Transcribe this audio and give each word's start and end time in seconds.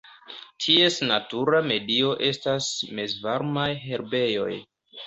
Ties 0.63 0.97
natura 1.11 1.61
medio 1.67 2.17
estas 2.31 2.73
mezvarmaj 3.03 3.71
herbejoj. 3.89 4.53